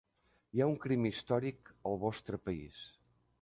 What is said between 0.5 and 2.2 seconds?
Hi ha un crim històric al